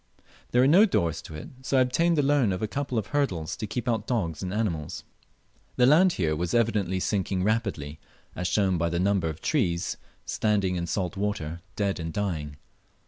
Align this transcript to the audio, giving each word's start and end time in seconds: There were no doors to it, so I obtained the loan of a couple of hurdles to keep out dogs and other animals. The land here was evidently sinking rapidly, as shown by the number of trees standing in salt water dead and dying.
There 0.49 0.61
were 0.61 0.67
no 0.67 0.87
doors 0.87 1.21
to 1.21 1.35
it, 1.35 1.49
so 1.61 1.77
I 1.77 1.81
obtained 1.81 2.17
the 2.17 2.23
loan 2.23 2.51
of 2.51 2.63
a 2.63 2.67
couple 2.67 2.97
of 2.97 3.05
hurdles 3.13 3.55
to 3.55 3.67
keep 3.67 3.87
out 3.87 4.07
dogs 4.07 4.41
and 4.41 4.51
other 4.51 4.61
animals. 4.61 5.03
The 5.75 5.85
land 5.85 6.13
here 6.13 6.35
was 6.35 6.55
evidently 6.55 6.99
sinking 6.99 7.43
rapidly, 7.43 7.99
as 8.35 8.47
shown 8.47 8.79
by 8.79 8.89
the 8.89 8.99
number 8.99 9.29
of 9.29 9.41
trees 9.41 9.97
standing 10.25 10.75
in 10.75 10.87
salt 10.87 11.17
water 11.17 11.61
dead 11.75 11.99
and 11.99 12.11
dying. 12.11 12.57